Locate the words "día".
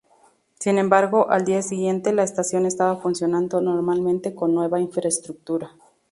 1.45-1.61